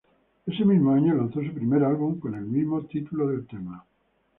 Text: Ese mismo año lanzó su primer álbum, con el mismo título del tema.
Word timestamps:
Ese 0.47 0.65
mismo 0.65 0.93
año 0.93 1.13
lanzó 1.13 1.43
su 1.43 1.53
primer 1.53 1.83
álbum, 1.83 2.19
con 2.19 2.33
el 2.33 2.41
mismo 2.45 2.81
título 2.85 3.27
del 3.27 3.45
tema. 3.45 3.85